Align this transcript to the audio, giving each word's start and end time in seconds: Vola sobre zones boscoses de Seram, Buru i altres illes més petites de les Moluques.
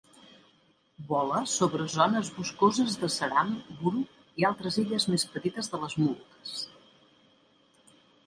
Vola 1.09 1.39
sobre 1.55 1.83
zones 1.95 2.29
boscoses 2.37 2.95
de 3.03 3.09
Seram, 3.17 3.51
Buru 3.81 4.01
i 4.43 4.47
altres 4.51 4.79
illes 4.85 5.05
més 5.13 5.25
petites 5.35 5.69
de 5.75 5.81
les 5.83 5.99
Moluques. 6.01 6.57